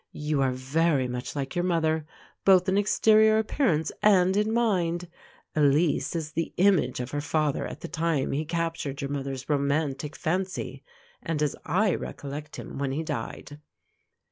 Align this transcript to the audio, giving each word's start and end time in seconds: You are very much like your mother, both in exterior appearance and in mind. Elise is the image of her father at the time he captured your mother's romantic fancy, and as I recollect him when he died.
You 0.13 0.41
are 0.41 0.51
very 0.51 1.07
much 1.07 1.35
like 1.35 1.53
your 1.53 1.63
mother, 1.63 2.07
both 2.43 2.67
in 2.67 2.75
exterior 2.75 3.37
appearance 3.37 3.91
and 4.01 4.35
in 4.35 4.51
mind. 4.51 5.07
Elise 5.55 6.15
is 6.15 6.31
the 6.31 6.55
image 6.57 6.99
of 6.99 7.11
her 7.11 7.21
father 7.21 7.67
at 7.67 7.81
the 7.81 7.87
time 7.87 8.31
he 8.31 8.43
captured 8.43 9.01
your 9.03 9.11
mother's 9.11 9.47
romantic 9.47 10.15
fancy, 10.15 10.81
and 11.21 11.39
as 11.43 11.55
I 11.65 11.93
recollect 11.93 12.55
him 12.55 12.79
when 12.79 12.93
he 12.93 13.03
died. 13.03 13.59